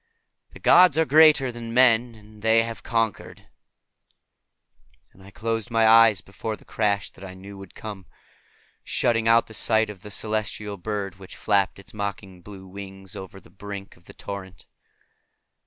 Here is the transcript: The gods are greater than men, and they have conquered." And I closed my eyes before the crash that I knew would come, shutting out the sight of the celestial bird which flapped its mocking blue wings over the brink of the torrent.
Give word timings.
The 0.53 0.59
gods 0.59 0.97
are 0.97 1.05
greater 1.05 1.51
than 1.51 1.75
men, 1.75 2.15
and 2.15 2.41
they 2.41 2.63
have 2.63 2.81
conquered." 2.81 3.47
And 5.13 5.21
I 5.21 5.29
closed 5.29 5.69
my 5.69 5.85
eyes 5.87 6.21
before 6.21 6.55
the 6.55 6.65
crash 6.65 7.11
that 7.11 7.23
I 7.23 7.35
knew 7.35 7.55
would 7.59 7.75
come, 7.75 8.07
shutting 8.83 9.27
out 9.27 9.45
the 9.45 9.53
sight 9.53 9.91
of 9.91 10.01
the 10.01 10.09
celestial 10.09 10.77
bird 10.77 11.19
which 11.19 11.35
flapped 11.37 11.77
its 11.77 11.93
mocking 11.93 12.41
blue 12.41 12.65
wings 12.65 13.15
over 13.15 13.39
the 13.39 13.51
brink 13.51 13.95
of 13.95 14.05
the 14.05 14.13
torrent. 14.15 14.65